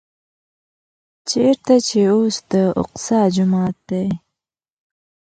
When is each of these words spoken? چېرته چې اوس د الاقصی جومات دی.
چېرته 1.29 1.73
چې 1.87 1.99
اوس 2.13 2.35
د 2.51 2.53
الاقصی 2.79 3.19
جومات 3.35 3.75
دی. 3.89 4.07